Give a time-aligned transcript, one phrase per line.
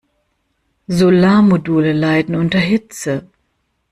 [0.89, 3.27] Solarmodule leiden unter Hitze.